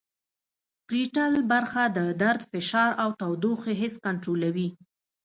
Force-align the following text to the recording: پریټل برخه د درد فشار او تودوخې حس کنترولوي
پریټل 0.87 1.33
برخه 1.51 1.83
د 1.97 1.99
درد 2.21 2.41
فشار 2.51 2.91
او 3.03 3.09
تودوخې 3.19 3.73
حس 3.81 3.93
کنترولوي 4.05 4.69